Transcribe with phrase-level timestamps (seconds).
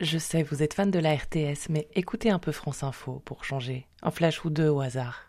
[0.00, 3.42] Je sais, vous êtes fan de la RTS, mais écoutez un peu France Info pour
[3.42, 3.84] changer.
[4.02, 5.26] Un flash ou deux au hasard.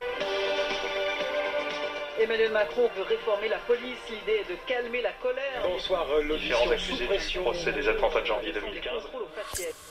[2.22, 3.98] Emmanuel Macron veut réformer la police.
[4.12, 5.64] L'idée est de calmer la colère.
[5.64, 7.42] Bonsoir, euh, l'audition sous pression.
[7.42, 9.04] procès des attentats de janvier 2015.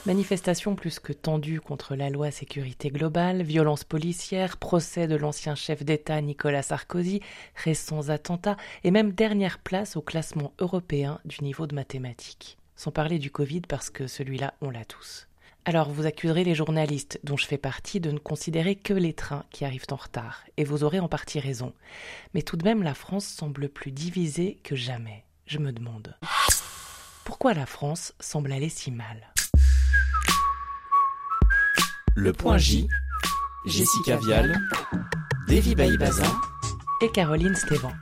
[0.07, 5.83] Manifestation plus que tendue contre la loi sécurité globale, violence policière, procès de l'ancien chef
[5.83, 7.21] d'État Nicolas Sarkozy,
[7.57, 12.59] récents attentats et même dernière place au classement européen du niveau de mathématiques.
[12.79, 15.27] Sans parler du Covid parce que celui-là, on l'a tous.
[15.65, 19.45] Alors vous accuserez les journalistes, dont je fais partie, de ne considérer que les trains
[19.51, 21.75] qui arrivent en retard, et vous aurez en partie raison.
[22.35, 25.25] Mais tout de même, la France semble plus divisée que jamais.
[25.47, 26.17] Je me demande.
[27.25, 29.33] Pourquoi la France semble aller si mal?
[32.15, 32.89] Le point J,
[33.67, 34.57] Jessica Vial,
[35.49, 36.31] Davy Baïbaza
[37.03, 37.93] Et Caroline Stévan.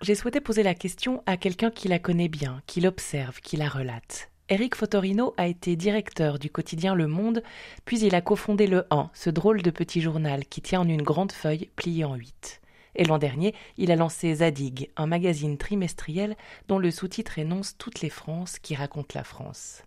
[0.00, 3.68] J'ai souhaité poser la question à quelqu'un qui la connaît bien, qui l'observe, qui la
[3.68, 4.30] relate.
[4.48, 7.42] Eric Fotorino a été directeur du quotidien Le Monde,
[7.84, 11.02] puis il a cofondé Le 1, ce drôle de petit journal qui tient en une
[11.02, 12.60] grande feuille pliée en huit.
[12.94, 16.36] Et l'an dernier, il a lancé Zadig, un magazine trimestriel
[16.68, 19.82] dont le sous-titre énonce toutes les Frances qui racontent la France.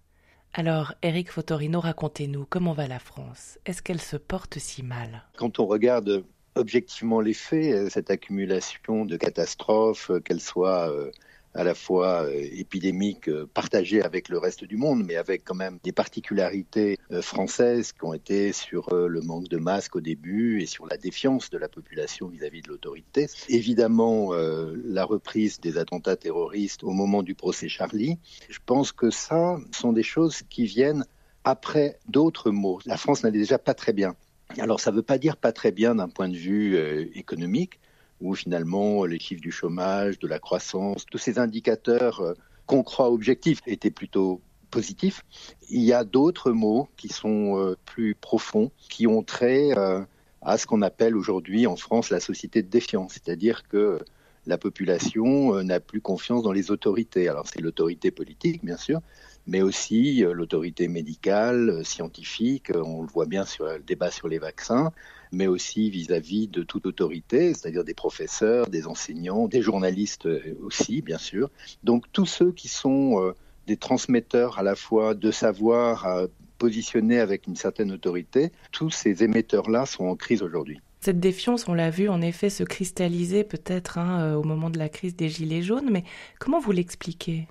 [0.53, 3.57] Alors, Eric Fotorino, racontez-nous comment va la France?
[3.65, 5.23] Est-ce qu'elle se porte si mal?
[5.37, 11.11] Quand on regarde objectivement les faits, cette accumulation de catastrophes, qu'elles soient euh,
[11.53, 15.55] à la fois euh, épidémique euh, partagée avec le reste du monde, mais avec quand
[15.55, 20.61] même des particularités euh, françaises qui ont été sur le manque de masques au début
[20.61, 23.27] et sur la défiance de la population vis-à-vis de l'autorité.
[23.49, 28.17] Évidemment, la reprise des attentats terroristes au moment du procès Charlie.
[28.49, 31.05] Je pense que ça sont des choses qui viennent
[31.43, 32.79] après d'autres mots.
[32.85, 34.15] La France n'allait déjà pas très bien.
[34.59, 36.77] Alors ça ne veut pas dire pas très bien d'un point de vue
[37.15, 37.79] économique,
[38.21, 42.33] où finalement les chiffres du chômage, de la croissance, tous ces indicateurs euh,
[42.65, 45.25] qu'on croit objectifs étaient plutôt positifs.
[45.69, 50.01] Il y a d'autres mots qui sont euh, plus profonds, qui ont trait euh,
[50.41, 53.99] à ce qu'on appelle aujourd'hui en France la société de défiance, c'est-à-dire que
[54.47, 57.27] la population n'a plus confiance dans les autorités.
[57.27, 58.99] Alors c'est l'autorité politique, bien sûr,
[59.47, 64.91] mais aussi l'autorité médicale, scientifique, on le voit bien sur le débat sur les vaccins,
[65.31, 71.01] mais aussi vis-à-vis de toute autorité, c'est-à-dire des professeurs, des enseignants, des journalistes euh, aussi,
[71.01, 71.49] bien sûr.
[71.83, 73.31] Donc tous ceux qui sont euh,
[73.67, 76.27] des transmetteurs à la fois de savoir euh,
[76.57, 80.79] positionnés avec une certaine autorité, tous ces émetteurs-là sont en crise aujourd'hui.
[80.99, 84.87] Cette défiance, on l'a vu en effet se cristalliser peut-être hein, au moment de la
[84.87, 86.03] crise des Gilets jaunes, mais
[86.39, 87.47] comment vous l'expliquez?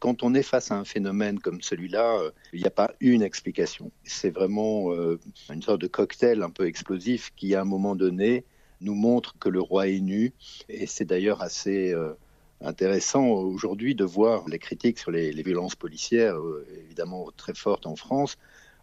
[0.00, 3.22] Quand on est face à un phénomène comme celui-là, euh, il n'y a pas une
[3.22, 3.90] explication.
[4.04, 5.18] C'est vraiment euh,
[5.52, 8.44] une sorte de cocktail un peu explosif qui, à un moment donné,
[8.80, 10.32] nous montre que le roi est nu.
[10.68, 12.12] Et c'est d'ailleurs assez euh,
[12.60, 16.36] intéressant aujourd'hui de voir les critiques sur les, violences policières,
[16.84, 18.38] évidemment très fortes en France.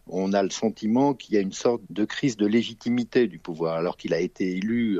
[0.06, 3.76] On a le sentiment qu'il y a une sorte de crise de légitimité du pouvoir,
[3.76, 4.98] alors qu'il a été élu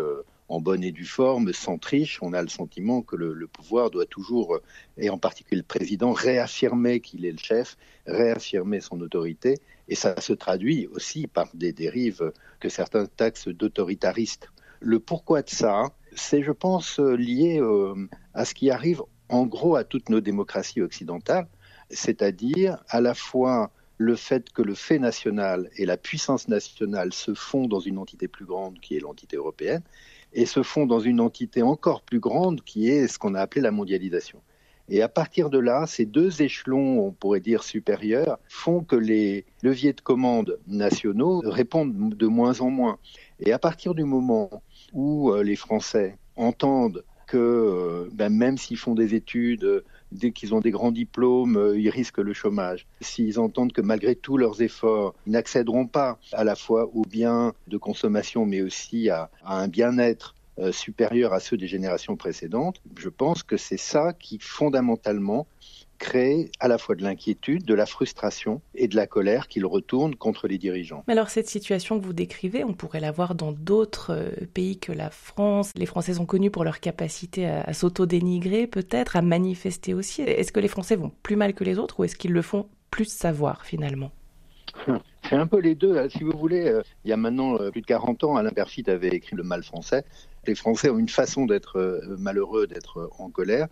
[0.51, 2.19] en bonne et due forme, sans triche.
[2.23, 4.59] On a le sentiment que le, pouvoir doit toujours,
[4.99, 9.59] et en particulier le président, réaffirmer qu'il est le chef, réaffirmer son autorité.
[9.89, 14.49] Et ça se traduit aussi par des dérives que certains taxent d'autoritariste.
[14.81, 19.77] Le pourquoi de ça, c'est, je pense, lié euh, à ce qui arrive en gros
[19.77, 21.47] à toutes nos démocraties occidentales,
[21.91, 27.35] c'est-à-dire à la fois le fait que le fait national et la puissance nationale se
[27.35, 29.83] font dans une entité plus grande qui est l'entité européenne,
[30.33, 33.61] et se font dans une entité encore plus grande qui est ce qu'on a appelé
[33.61, 34.41] la mondialisation.
[34.89, 39.45] Et à partir de là, ces deux échelons, on pourrait dire supérieurs, font que les
[39.63, 42.99] leviers de commande nationaux répondent de moins en moins.
[43.39, 48.79] Et à partir du moment où euh, les Français entendent que euh, ben, même s'ils
[48.79, 52.87] font des études, dès qu'ils ont des grands diplômes, euh, ils risquent le chômage.
[53.01, 57.53] S'ils entendent que malgré tous leurs efforts, ils n'accéderont pas à la fois aux biens
[57.69, 63.09] de consommation, mais aussi à, un bien-être euh, supérieur à ceux des générations précédentes, je
[63.09, 65.47] pense que c'est ça qui fondamentalement
[66.01, 70.17] crée à la fois de l'inquiétude, de la frustration et de la colère qu'il retourne
[70.17, 71.05] contre les dirigeants.
[71.07, 74.79] Mais alors cette situation que vous décrivez, on pourrait la voir dans d'autres euh, pays
[74.79, 75.71] que la France.
[75.77, 80.23] Les Français sont connus pour leur capacité à, à s'auto-dénigrer peut-être, à manifester aussi.
[80.23, 82.67] Est-ce que les Français vont plus mal que les autres ou est-ce qu'ils le font
[82.91, 84.11] plus savoir finalement?
[85.29, 85.99] C'est un peu les deux.
[85.99, 86.09] Hein.
[86.09, 89.09] Si vous voulez, euh, il y a maintenant plus de 40 ans, Alain Perfit avait
[89.09, 90.05] écrit Le mal français.
[90.47, 93.69] Les Français ont une façon d'être malheureux, d'être en colère,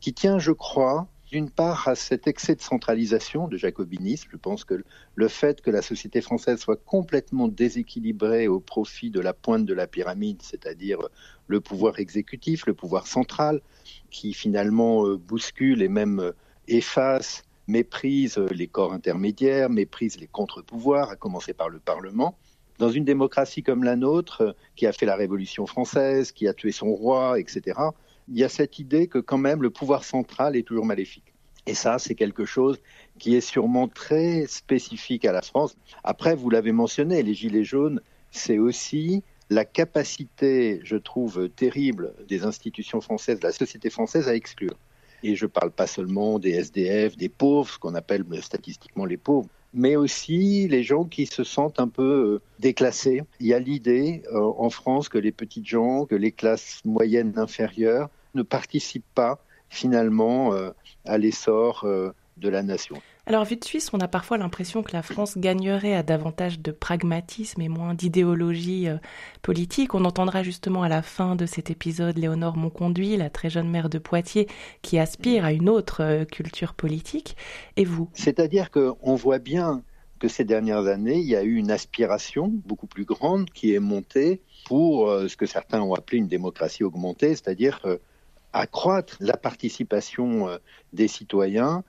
[0.00, 4.28] qui tient, je crois, d'une part à cet excès de centralisation de jacobinisme.
[4.32, 4.82] Je pense que
[5.14, 9.74] le fait que la société française soit complètement déséquilibrée au profit de la pointe de
[9.74, 10.98] la pyramide, c'est-à-dire
[11.46, 13.60] le pouvoir exécutif, le pouvoir central,
[14.10, 16.32] qui finalement euh, bouscule et même euh,
[16.66, 22.38] efface méprise les corps intermédiaires, méprise les contre-pouvoirs, à commencer par le Parlement.
[22.78, 26.70] Dans une démocratie comme la nôtre, qui a fait la Révolution française, qui a tué
[26.70, 27.78] son roi, etc.,
[28.28, 31.32] il y a cette idée que quand même le pouvoir central est toujours maléfique.
[31.66, 32.78] Et ça, c'est quelque chose
[33.18, 35.76] qui est sûrement très spécifique à la France.
[36.04, 42.44] Après, vous l'avez mentionné, les Gilets jaunes, c'est aussi la capacité, je trouve, terrible des
[42.44, 44.76] institutions françaises, de la société française à exclure.
[45.22, 49.16] Et je ne parle pas seulement des SDF, des pauvres, ce qu'on appelle statistiquement les
[49.16, 53.22] pauvres, mais aussi les gens qui se sentent un peu euh, déclassés.
[53.40, 57.34] Il y a l'idée euh, en France que les petites gens, que les classes moyennes
[57.36, 59.38] inférieures ne participent pas
[59.68, 60.70] finalement euh,
[61.04, 62.96] à l'essor de la nation.
[63.28, 66.70] Alors, vue de Suisse, on a parfois l'impression que la France gagnerait à davantage de
[66.70, 68.96] pragmatisme et moins d'idéologie euh,
[69.42, 69.94] politique.
[69.94, 73.90] On entendra justement à la fin de cet épisode Léonore Monconduit, la très jeune mère
[73.90, 74.48] de Poitiers,
[74.80, 77.36] qui aspire à une autre euh, culture politique.
[77.76, 78.08] Et vous?
[78.14, 79.82] C'est-à-dire qu'on voit bien
[80.20, 83.78] que ces dernières années, il y a eu une aspiration beaucoup plus grande qui est
[83.78, 87.82] montée pour euh, ce que certains ont appelé une démocratie augmentée, c'est-à-dire
[88.54, 90.48] accroître la participation
[90.94, 91.84] des citoyens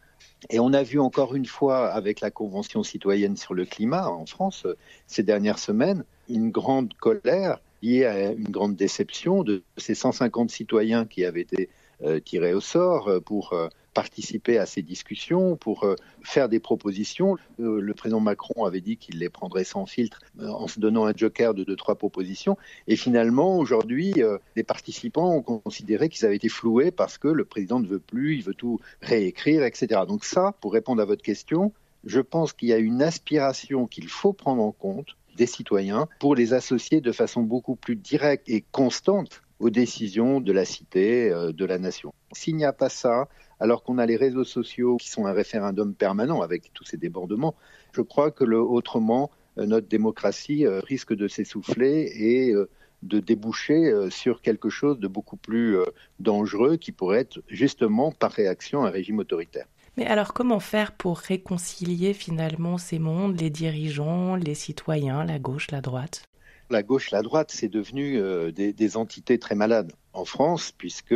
[0.49, 4.25] et on a vu encore une fois avec la Convention citoyenne sur le climat en
[4.25, 4.65] France
[5.07, 11.05] ces dernières semaines une grande colère liée à une grande déception de ces 150 citoyens
[11.05, 11.69] qui avaient été
[12.03, 13.67] euh, tirés au sort pour euh,
[13.99, 17.35] participer à ces discussions, pour euh, faire des propositions.
[17.59, 21.05] Euh, le président Macron avait dit qu'il les prendrait sans filtre euh, en se donnant
[21.05, 22.55] un joker de deux, trois propositions.
[22.87, 24.13] Et finalement, aujourd'hui,
[24.55, 28.37] les participants ont considéré qu'ils avaient été floués parce que le président ne veut plus,
[28.37, 30.03] il veut tout réécrire, etc.
[30.07, 31.73] Donc ça, pour répondre à votre question,
[32.05, 36.35] je pense qu'il y a une aspiration qu'il faut prendre en compte des citoyens pour
[36.35, 41.65] les associer de façon beaucoup plus directe et constante aux décisions de la cité, de
[41.65, 42.13] la nation.
[42.31, 43.27] S'il n'y a pas ça,
[43.59, 47.55] alors qu'on a les réseaux sociaux qui sont un référendum permanent avec tous ces débordements.
[47.91, 52.69] Je crois que autrement, euh, notre démocratie euh, risque de s'essouffler et euh,
[53.03, 55.77] de déboucher sur quelque chose de beaucoup plus
[56.19, 59.67] dangereux qui pourrait être justement par réaction un régime autoritaire.
[59.95, 65.71] Mais alors comment faire pour réconcilier finalement ces mondes, les dirigeants, les citoyens, la gauche,
[65.71, 66.23] la droite?
[66.69, 68.21] La gauche, la droite, c'est devenu
[68.51, 71.15] des, des, entités très malades en France puisque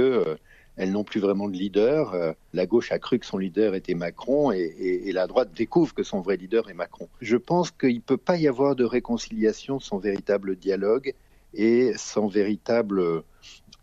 [0.75, 2.13] elles n'ont plus vraiment de leader.
[2.13, 6.03] Euh, la gauche a cru que son leader était Macron et, la droite découvre que
[6.03, 7.07] son vrai leader est Macron.
[7.21, 11.13] Je pense qu'il ne peut pas y avoir de réconciliation sans véritable dialogue
[11.53, 13.23] et sans véritable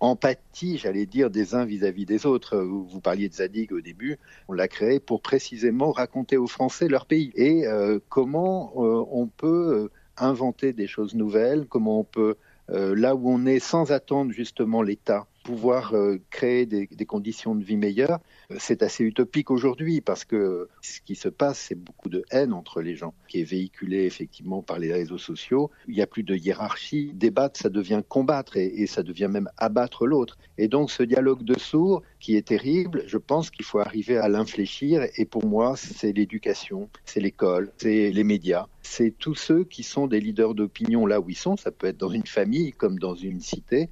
[0.01, 2.59] empathie, j'allais dire, des uns vis-à-vis des autres.
[2.59, 4.19] Vous parliez de Zadig au début,
[4.49, 9.29] on l'a créé pour précisément raconter aux Français leur pays et euh, comment euh, on
[9.29, 9.91] peut
[10.21, 12.37] inventer des choses nouvelles, comment on peut,
[12.69, 17.77] là où on est sans attendre justement l'État, pouvoir euh, créer des, conditions de vie
[17.77, 18.21] meilleures,
[18.51, 22.53] euh, c'est assez utopique aujourd'hui parce que ce qui se passe, c'est beaucoup de haine
[22.53, 25.71] entre les gens qui est véhiculée effectivement par les réseaux sociaux.
[25.89, 27.13] Il n'y a plus de hiérarchie.
[27.15, 30.39] Débattre, ça devient combattre et, et ça devient même abattre l'autre.
[30.59, 34.29] Et donc ce dialogue de sourds qui est terrible, je pense qu'il faut arriver à
[34.29, 35.07] l'infléchir.
[35.17, 40.09] Et pour moi, c'est l'éducation, c'est l'école, c'est les médias c'est tous ceux qui sont
[40.09, 41.57] des leaders d'opinion là où ils sont.
[41.57, 43.89] Ça peut être dans une famille comme dans une cité.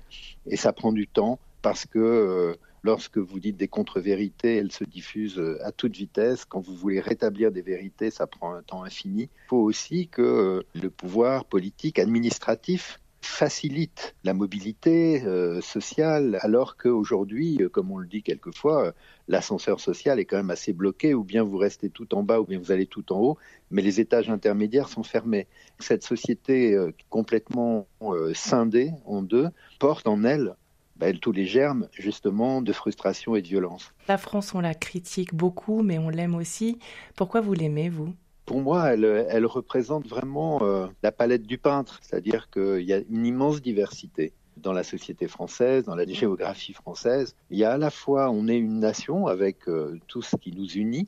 [0.47, 4.83] Et ça prend du temps parce que euh, lorsque vous dites des contre-vérités, elles se
[4.83, 6.45] diffusent euh, à toute vitesse.
[6.45, 9.23] Quand vous voulez rétablir des vérités, ça prend un temps infini.
[9.23, 16.77] Il faut aussi que euh, le pouvoir politique, administratif, facilite la mobilité euh, sociale, alors
[16.77, 18.93] qu'aujourd'hui, euh, comme on le dit quelquefois, euh,
[19.29, 22.45] l'ascenseur social est quand même assez bloqué, ou bien vous restez tout en bas, ou
[22.45, 23.39] bien vous allez tout en haut,
[23.71, 25.47] mais les étages intermédiaires sont fermés.
[25.79, 26.77] Cette société
[27.11, 27.87] complètement
[28.35, 29.49] scindée en deux
[29.79, 30.55] porte en elle
[30.97, 33.93] ben, tous les germes justement de frustration et de violence.
[34.09, 36.79] La France, on la critique beaucoup, mais on l'aime aussi.
[37.15, 38.15] Pourquoi vous l'aimez, vous?
[38.49, 43.27] Pour moi, elle, représente vraiment euh, la palette du peintre, c'est-à-dire qu'il y a une
[43.27, 47.37] immense diversité dans la société française, dans la géographie française.
[47.51, 50.53] Il y a à la fois, on est une nation avec euh, tout ce qui
[50.53, 51.07] nous unit,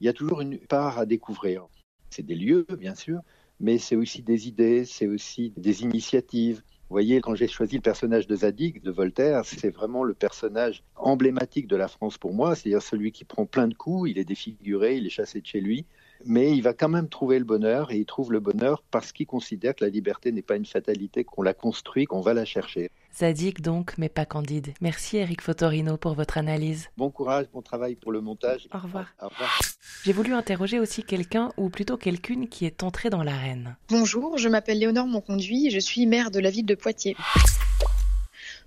[0.00, 1.66] il y a toujours une part à découvrir.
[2.10, 3.20] C'est des lieux, bien sûr,
[3.58, 6.56] mais c'est aussi des idées, c'est aussi des initiatives.
[6.56, 10.82] Vous voyez, quand j'ai choisi le personnage de Zadig, de Voltaire, c'est vraiment le personnage
[10.96, 14.26] emblématique de la France pour moi, c'est-à-dire celui qui prend plein de coups, il est
[14.26, 15.86] défiguré, il est chassé de chez lui,
[16.26, 19.26] mais il va quand même trouver le bonheur et il trouve le bonheur parce qu'il
[19.26, 22.90] considère que la liberté n'est pas une fatalité, qu'on la construit, qu'on va la chercher.
[23.14, 24.72] Zadig donc, mais pas candide.
[24.80, 26.88] Merci Eric Fotorino pour votre analyse.
[26.96, 28.68] Bon courage, bon travail pour le montage.
[28.72, 29.06] Au revoir.
[29.20, 29.60] Au revoir.
[30.04, 33.76] J'ai voulu interroger aussi quelqu'un, ou plutôt quelqu'une, qui est entrée dans l'arène.
[33.88, 37.16] Bonjour, je m'appelle Léonore Monconduit et je suis maire de la ville de Poitiers.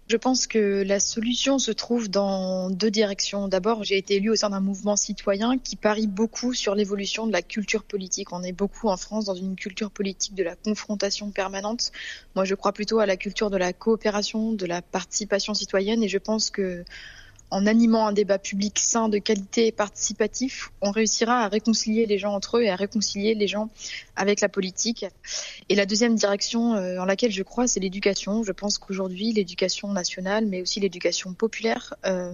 [0.08, 3.48] Je pense que la solution se trouve dans deux directions.
[3.48, 7.32] D'abord, j'ai été élue au sein d'un mouvement citoyen qui parie beaucoup sur l'évolution de
[7.32, 8.32] la culture politique.
[8.32, 11.92] On est beaucoup en France dans une culture politique de la confrontation permanente.
[12.36, 16.08] Moi, je crois plutôt à la culture de la coopération, de la participation citoyenne et
[16.08, 16.86] je pense que
[17.52, 22.18] en animant un débat public sain, de qualité et participatif, on réussira à réconcilier les
[22.18, 23.70] gens entre eux et à réconcilier les gens
[24.16, 25.06] avec la politique.
[25.70, 28.44] Et la deuxième direction euh, en laquelle je crois, c'est l'éducation.
[28.44, 32.34] Je pense qu'aujourd'hui, l'éducation nationale, mais aussi l'éducation populaire, euh,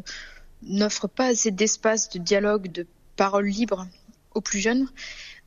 [0.63, 3.88] n'offre pas assez d'espace de dialogue, de parole libre
[4.34, 4.88] aux plus jeunes.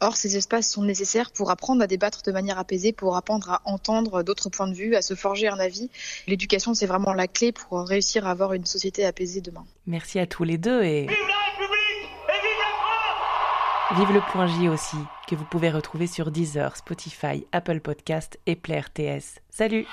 [0.00, 3.62] Or, ces espaces sont nécessaires pour apprendre à débattre de manière apaisée, pour apprendre à
[3.64, 5.90] entendre d'autres points de vue, à se forger un avis.
[6.26, 9.64] L'éducation, c'est vraiment la clé pour réussir à avoir une société apaisée demain.
[9.86, 11.06] Merci à tous les deux et...
[11.06, 14.96] Vive la République et vive la France Vive le point J aussi,
[15.28, 19.40] que vous pouvez retrouver sur Deezer, Spotify, Apple Podcast et Play RTS.
[19.50, 19.86] Salut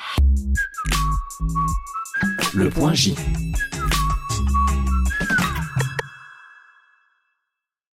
[2.53, 3.15] Le point J.